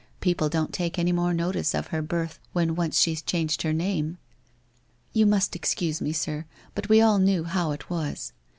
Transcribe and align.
People 0.19 0.49
don't 0.49 0.73
take 0.73 0.97
any 0.97 1.11
more 1.11 1.31
notice 1.31 1.75
of 1.75 1.89
her 1.89 2.01
birth 2.01 2.39
when 2.53 2.73
once 2.73 2.99
she's 2.99 3.21
changed 3.21 3.61
her 3.61 3.71
name!" 3.71 4.17
You 5.13 5.27
must 5.27 5.55
excuse 5.55 6.01
me, 6.01 6.11
sir, 6.11 6.45
but 6.73 6.89
we 6.89 7.01
all 7.01 7.19
knew 7.19 7.43
how 7.43 7.69
it 7.69 7.87
was. 7.87 8.33